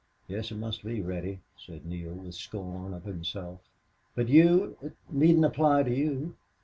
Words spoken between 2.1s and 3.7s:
with scorn of himself.